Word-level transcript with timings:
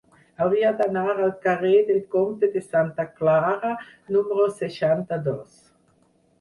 Hauria 0.43 0.69
d'anar 0.79 1.03
al 1.25 1.33
carrer 1.43 1.73
del 1.91 1.99
Comte 2.15 2.51
de 2.57 2.65
Santa 2.69 3.07
Clara 3.21 3.77
número 4.17 4.51
seixanta-dos. 4.65 5.65